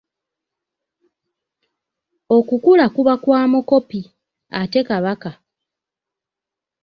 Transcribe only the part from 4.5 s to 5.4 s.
ate Kabaka?